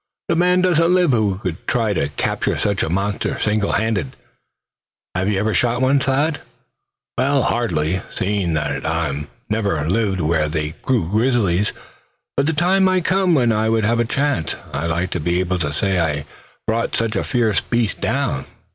The 0.29 0.35
man 0.35 0.63
doesn't 0.63 0.95
live 0.95 1.11
who 1.11 1.39
would 1.43 1.67
try 1.67 1.93
to 1.93 2.09
capture 2.09 2.57
such 2.57 2.81
a 2.81 2.89
monster, 2.89 3.39
single 3.39 3.73
handed." 3.73 4.15
"Have 5.13 5.29
you 5.29 5.39
ever 5.39 5.53
shot 5.53 5.79
one, 5.79 5.99
Thad?" 5.99 6.41
"Well, 7.19 7.43
hardly, 7.43 8.01
seeing 8.11 8.55
that 8.55 8.83
I've 8.87 9.27
never 9.47 9.87
lived 9.87 10.19
where 10.19 10.49
they 10.49 10.71
grew 10.81 11.07
grizzlies; 11.11 11.71
but 12.35 12.47
the 12.47 12.53
time 12.53 12.83
might 12.85 13.05
come 13.05 13.35
when 13.35 13.51
I 13.51 13.69
would 13.69 13.85
have 13.85 13.99
the 13.99 14.05
chance. 14.05 14.55
I'd 14.73 14.89
like 14.89 15.11
to 15.11 15.19
be 15.19 15.39
able 15.39 15.59
to 15.59 15.71
say 15.71 15.99
I 15.99 16.15
had 16.15 16.25
brought 16.65 16.95
such 16.95 17.15
a 17.15 17.23
fierce 17.23 17.59
beast 17.59 18.01
down. 18.01 18.45